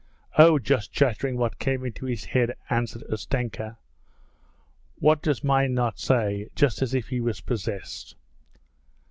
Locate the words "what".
1.37-1.59, 4.95-5.21